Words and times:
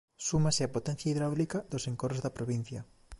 Súmase 0.27 0.61
a 0.63 0.73
potencia 0.75 1.09
hidráulica 1.11 1.57
dos 1.71 1.87
encoros 1.91 2.19
da 2.21 2.35
provincia. 2.37 2.79